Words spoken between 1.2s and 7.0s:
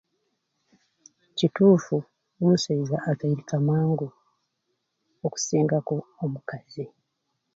Kituufu omusaiza akairika mangu okusingaku omukazi